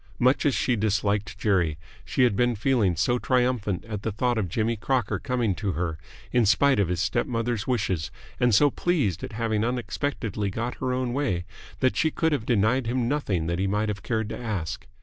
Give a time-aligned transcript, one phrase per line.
[0.17, 4.49] Much as she disliked Jerry, she had been feeling so triumphant at the thought of
[4.49, 5.99] Jimmy Crocker coming to her
[6.31, 8.09] in spite of his step mother's wishes
[8.39, 11.45] and so pleased at having unexpectedly got her own way
[11.81, 14.87] that she could have denied him nothing that he might have cared to ask.